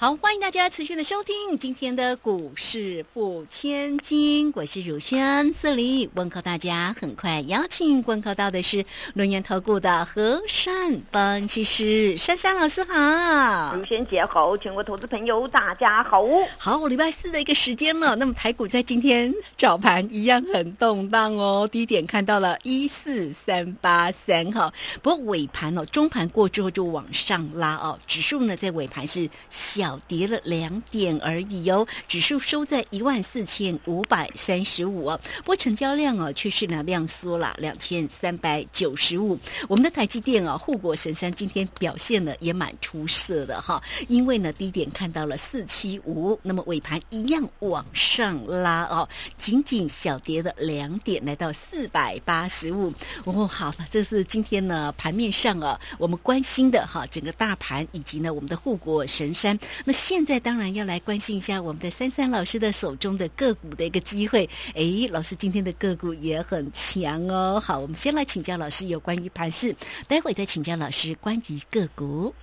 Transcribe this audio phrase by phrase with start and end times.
[0.00, 6.94] 好，欢迎大家持续的收听今天的股市付千金，我是汝轩，这里问候大家。
[7.00, 8.84] 很快邀请问候到的是
[9.14, 10.72] 轮源投顾的和善
[11.10, 16.24] 分析师珊珊老师，好，汝轩姐好，全国投资朋友大家好。
[16.56, 29.87] 好，礼拜四的一个时间了，那么台股在今天早盘一样很动荡哦，低点看到了一四三八三哈，不过尾盘哦，中盘过之后就往上拉哦，指数呢在尾盘是小。
[29.88, 35.06] 小跌了两点而已哦，指数收在一万四千五百三十五，
[35.38, 39.38] 不过成交量哦却是呢量缩了两千三百九十五。
[39.66, 52.92] 我们的台积电啊，护国神山今天表现呢也蛮出色的哈，因为呢低点看到了四七五，那么尾盘一样往上拉哦，仅仅小跌了两点，来到四百八十五。
[53.24, 59.58] 哦，好了，这是今天呢盘面上啊我们关心的哈，整个大盘以及呢我们的护国神山。
[59.84, 64.48] 那现在当然要来关心一下我们的三三老师的手中的个股的一个机会。
[64.74, 67.60] 哎，老师今天的个股也很强哦。
[67.64, 69.74] 好，我们先来请教老师有关于盘势，
[70.06, 72.34] 待会再请教老师关于个股。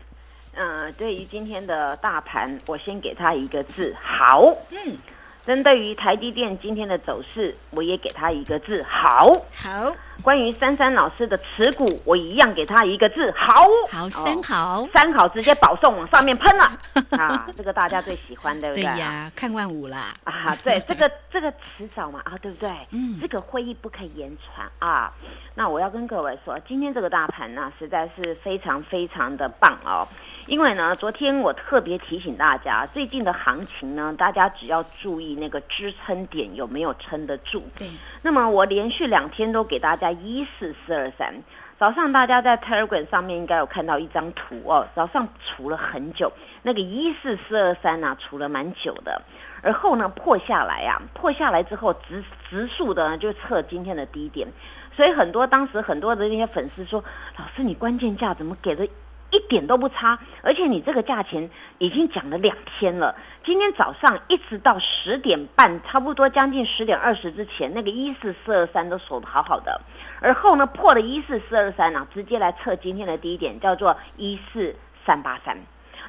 [0.53, 4.55] 嗯，对于今天的大盘，我先给他一个字好。
[4.72, 4.97] 嗯。
[5.45, 9.31] 针对于台积电今天的走势，我也给他一个字好。
[9.53, 13.66] 好，关于珊珊老师的持股，我一样给他一个字好。
[13.89, 16.80] 好，三好，三好直接保送往上面喷了
[17.17, 17.47] 啊！
[17.55, 18.83] 这个大家最喜欢，对不对？
[18.83, 20.55] 对呀，看万五啦啊！
[20.63, 22.69] 对，这个这个迟早嘛啊，对不对？
[22.91, 25.13] 嗯，这个会议不可以延传啊。
[25.53, 30.08] 那我要跟各位说，今天这个大盘呢，实在是非常非常的棒哦。
[30.47, 37.64] 因为呢，昨天我特别提醒大家，最近的行情呢，大家只要注意那个支撑点有没有撑得住。
[37.77, 37.87] 对。
[38.21, 41.33] 那么我连续两天都给大家在一四四二三。
[41.80, 49.20] 早上大家在 Telegram 上面应该有看到一张图哦，早上除了很久，那个一四四二三呢，除了蛮久的，
[49.64, 54.48] 而后呢破下来啊，破下来之后直直速的就测今天的低点，
[54.95, 57.04] 所以很多当时很多的那些粉丝说，
[57.37, 58.87] 老师你关键价怎么给的？
[59.31, 63.15] 一点都不差，而且你这个价钱已经讲了两天了。
[63.43, 69.81] 今天早上一直到十点半，差不多将近十点二十之前，那个一四四二三都守得好好的。
[70.21, 74.75] 而后呢，破了一四四二三呢，直接来测今天的低点，叫做一四
[75.05, 75.57] 三八三。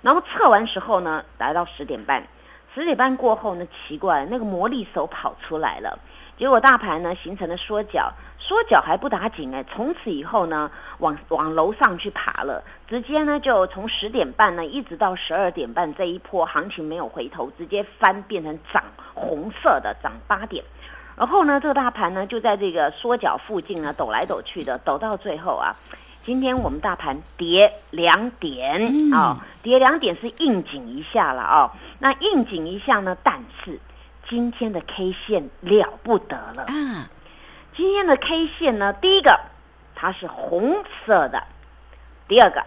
[0.03, 2.29] 然后测完时候呢，来到十点半，
[2.75, 5.99] 十点半过后呢，奇怪，那个魔力手跑出来了，
[6.39, 8.13] 结果大盘呢形成了缩脚。
[8.39, 20.63] 缩脚还不打紧哎，从此以后呢，往往楼上去爬了，直接呢就从十点半呢一直到十二点半这一波行情没有回头，直接翻变成涨红色的涨八点，
[21.17, 25.75] 然后呢这个大盘呢就在这个缩脚附近呢抖来抖去的，抖到最后啊，
[26.25, 33.81] 今天我们大盘跌两点啊，跌两点是应景一下了啊，那应景一下呢，但是
[34.29, 37.09] 今天的 K 线了不得了啊。
[37.77, 39.39] 今天的 K 线呢，第一个
[39.95, 41.43] 它是红色的，
[42.27, 42.65] 第二个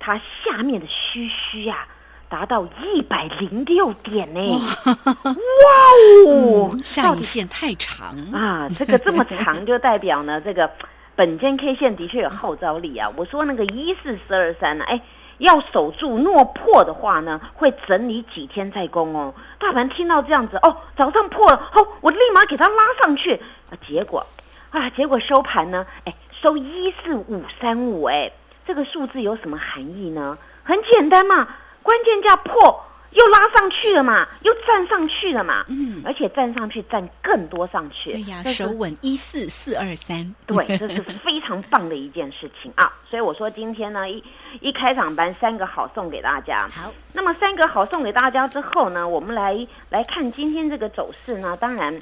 [0.00, 1.86] 它下面的虚虚呀
[2.28, 4.40] 达到一百零六点呢，
[4.84, 8.68] 哇哦，下影线太长啊！
[8.76, 10.68] 这个这么长就代表呢，这个
[11.14, 13.08] 本间 K 线的确有号召力啊。
[13.16, 15.00] 我说那个一四四二三呢，哎，
[15.38, 19.34] 要守住若破的话呢，会整理几天再攻哦。
[19.58, 23.34] 大盘听到这样子哦，早上破了，好，我立马给它拉上去
[23.70, 24.26] 啊，结果。
[24.70, 25.86] 啊，结果收盘呢？
[26.04, 28.30] 哎，收一四五三五，哎，
[28.66, 30.36] 这个数字有什么含义呢？
[30.64, 31.48] 很简单嘛，
[31.82, 32.84] 关键价破
[33.16, 42.92] 又拉上去了嘛，又站上去了嘛，嗯，而且站上去站更多上去，对呀，手稳一四四二三，对，这是非常棒的一件事情啊！
[43.08, 44.22] 所以我说今天呢，一
[44.60, 46.68] 一开场班三个好送给大家。
[46.68, 51.98] 好，那么三个好送给大家之后呢，我们来来看今天这个走势呢，当然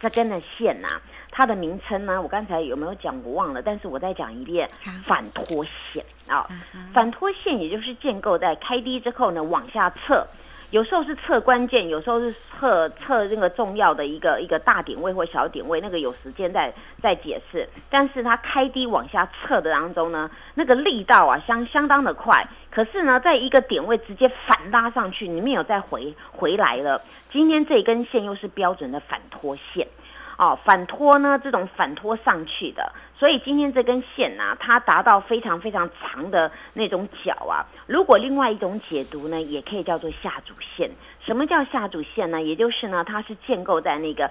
[0.00, 0.98] 这根的线呐。
[1.34, 2.20] 它的名称呢？
[2.20, 3.18] 我刚才有没有讲？
[3.24, 3.62] 我忘了。
[3.62, 4.68] 但是我再讲一遍，
[5.06, 6.46] 反拖线啊，
[6.92, 10.26] 反拖线也就是建构在开低之后呢往下测，
[10.68, 16.70] 有时候是测关键，有时候是测测那个重要的一个一个大点位或小点位，那个有时间再
[17.00, 17.66] 再解释。
[17.88, 27.00] 但是它开低往下测的当中呢，那个力道啊相相当的快，可是呢，在一个点位直接反拉上去，你没有再回回来了。
[27.30, 29.88] 今天这根线又是标准的反拖线。
[30.38, 31.38] 哦，反拖呢？
[31.42, 37.66] 这种反拖上去的，所以今天这根线呐、它达到非常非常长的那种角啊。
[37.86, 40.90] 如果另外一种解读呢，也可以叫做下主线。
[41.20, 42.42] 什么叫下主线呢？
[42.42, 44.30] 也就是呢，它是建构在那个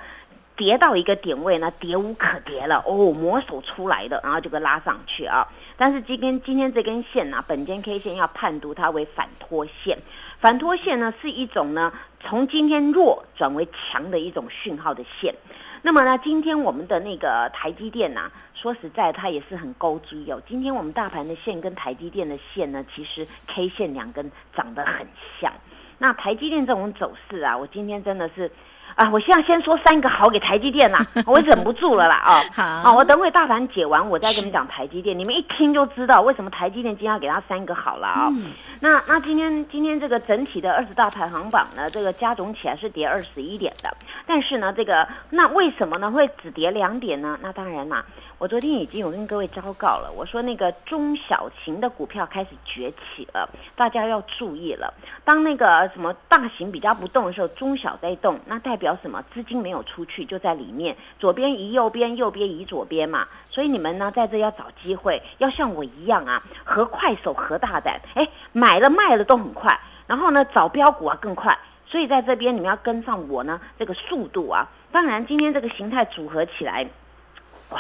[0.55, 5.47] 跌到一个点位呢，跌无可跌了哦，摸手出来的，然后就给拉上去啊。
[5.77, 9.99] 但是今天今天这根线呢、本间 K 线要判读它为反拖线。
[10.39, 15.35] 反拖线呢是一种呢从今天弱转为强的一种讯号的线。
[15.81, 20.41] 那么呢，今天我们的那个台积电呐、说实在，它也是很勾机哦。
[20.47, 25.07] 今天我们大盘的线跟台积电的线呢，其实 K 线两根长得很
[25.39, 25.51] 像。
[25.97, 28.51] 那台积电这种走势啊，我今天真的是。
[29.01, 32.41] 啊，我现在先说三个好给台积电啦， 我忍不住了啦啊！
[32.53, 38.51] 好啊，我等会大盘解完，我再跟你讲台积电，你们一听就知道为什么台积电今天要给它三个好了啊、嗯
[38.83, 43.95] 那那今天今天这个整体的二十大排行榜呢，这个加总起来是跌二十一点的，
[44.25, 47.37] 但是呢，这个那为什么呢会只跌两点呢？
[47.41, 48.03] 那当然啦，
[48.41, 54.91] 我昨天已经有跟各位昭告了，我说那个中小型的股票开始崛起了，大家要注意了。
[55.23, 59.23] 当那个什么大型比较不动的时候，中小在动，那代表什么？
[59.31, 63.27] 资金没有出去，就在里面，左边移右边，右边移左边嘛。
[63.51, 71.55] 所以你们呢，在这要找机会，要像我一样啊，合快手，合大胆，哎，买了卖了都很快，然后呢，找标股啊更快。
[71.85, 74.67] 所以在这边你们要跟上我呢这个速度啊。
[74.91, 76.89] 当然，今天这个形态组合起来，
[77.69, 77.79] 哇，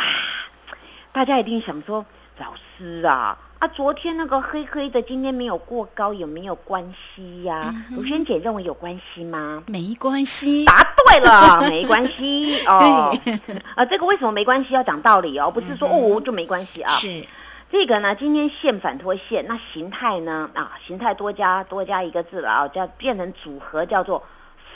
[1.11, 2.05] 大家一定想说，
[2.37, 3.37] 老师啊。
[3.59, 9.61] 啊，昨天那个黑黑的，今天没有过高，有没有关系呀、嗯哼卢萱姐认为有关系吗？
[9.67, 13.15] 没关系，答对了， 没关系哦。
[13.23, 13.39] 对
[13.75, 14.73] 啊，这个为什么没关系？
[14.73, 16.91] 要讲道理哦，不是说、嗯哦就没关系啊。
[16.93, 17.23] 是
[17.71, 24.23] 这个呢，今天线反拖线，那形态呢啊，形态多加多加一个字了啊，叫变成组合叫做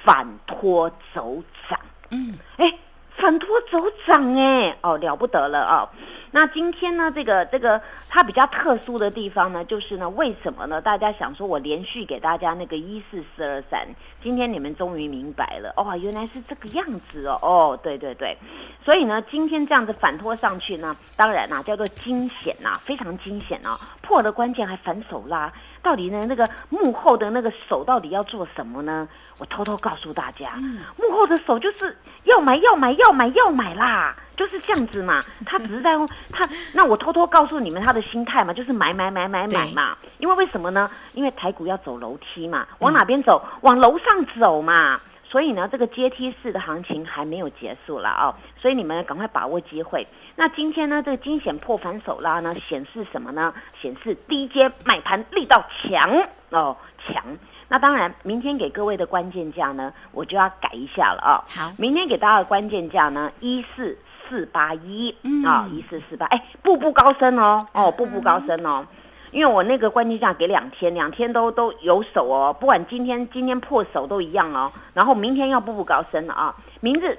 [0.04, 1.80] 反拖走涨。
[2.12, 2.72] 嗯哎，
[3.18, 5.90] 反拖走涨哎，哦了不得了哦。
[6.36, 10.82] 那今天呢，这个这个它比较特殊的地方呢，就是呢，为什么呢？
[10.82, 13.88] 大家想说我连续给大家那个一四四二三，
[14.22, 15.74] 今天你们终于明白了。
[15.78, 18.38] 哦，原来是这个样子哦，哦，对对对，
[18.84, 29.08] 所以呢，今天这样子反拖上去呢，当然啦、叫做惊险呐、非常惊险啊，破的关键还反手拉，到底呢那个幕后的那个手到底要做什么呢？
[29.38, 30.58] 我偷偷告诉大家，
[30.98, 35.24] 幕后的手就是要买要买要买要买啦，就是这样子嘛。
[35.46, 39.98] 他只是在用他，那我偷偷告诉你们他的心态嘛，就是买买买买买嘛。
[40.18, 40.90] 因为为什么呢？
[41.14, 43.42] 因为台股要走楼梯嘛，往哪边走？
[43.62, 45.00] 往楼上走嘛。
[45.28, 50.08] 所以呢，这个阶梯式的行情还没有结束了哦，所以你们赶快把握机会。
[50.36, 53.54] 那今天呢，这个惊险破反手拉呢，显示什么呢？
[53.82, 56.10] 显示低阶买盘力道强
[56.52, 57.24] 哦，强。
[57.68, 61.34] 那当然，明天给各位的关键价呢，我就要改一下了哦。
[61.50, 63.98] 好明天给大家的关键价呢，一四
[64.30, 68.86] 四八一嗯啊，一四四八，哎，步步高升哦，哦，步步高升哦。
[69.32, 74.72] 因为我那个关键价给两天，两天都都有手哦，不管今天今天破手都一样哦。
[74.94, 77.18] 然后明天要步步高升了啊，明日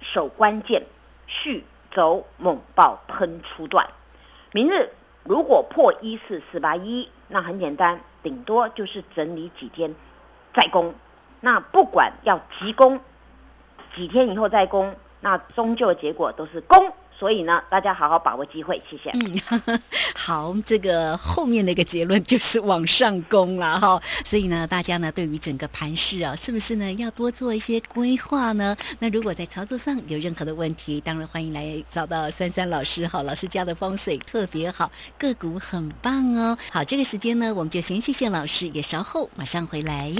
[0.00, 0.84] 守关键，
[1.26, 3.88] 续走猛爆喷出段。
[4.52, 4.90] 明日
[5.22, 9.94] 如果破一四四八一，那很简单，顶多就是整理几天
[10.52, 10.94] 再攻。
[11.40, 13.00] 那不管要急攻，
[13.94, 16.78] 几天以后再攻，那终究的结果都是攻。
[17.16, 19.10] 所以呢，大家好好把握机会，谢谢。
[19.14, 19.80] 嗯，
[20.14, 24.02] 好，这个后面的一个结论就是往上攻了哈。
[24.24, 28.76] 所以呢，大家呢对于整个盘势啊，是不是呢要多做一些规划呢？
[28.98, 36.58] 那如果在操作上有任何的问题，当然欢迎来找到三三老师哈，老师家的风水特别好，个股很棒哦。
[36.72, 40.12] 好，这个时间呢，我们就先谢谢老师，也稍后马上回来。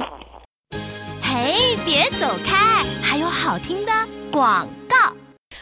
[1.20, 3.92] 嘿，别走开，还有好听的
[4.30, 4.83] 广告。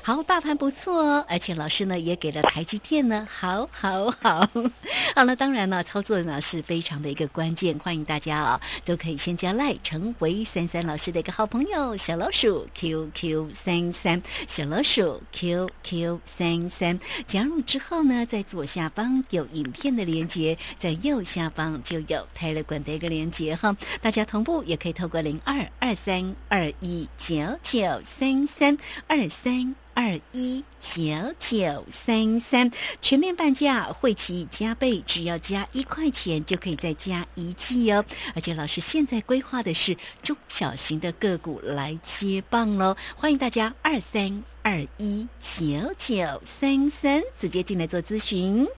[0.05, 4.45] 好，大盘不错哦，而且老师呢也给了台积电呢，好好好。
[5.15, 16.99] 好了，当然呢，操作呢是非常的一个关键，欢迎大家啊、都可以先加赖，成为三三老师的一个好朋友，小老鼠 QQ 三三，小老鼠 QQ 三三。
[17.25, 29.77] 加入之后呢，在左下方有影片的连接，在右下方就有泰勒管的一个连接哈，大家同步也可以透过零二二三二一九九三三二三。
[29.95, 31.03] 二一九
[31.39, 32.71] 九三三，
[33.01, 38.05] 全面半价，会期加倍，只要加一块钱就可以再加一季哦。
[38.35, 48.67] 而且老师现在规划的是中小型的个股来接棒喽，欢迎大家二三二一九九三三直接进来做咨询。